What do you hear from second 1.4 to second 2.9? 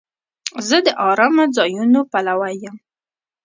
ځایونو پلوی یم.